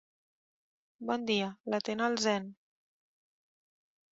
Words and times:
Bon 1.09 1.27
dia, 1.31 1.49
l'atén 1.73 2.03
el 2.07 2.17
Zen. 2.27 2.51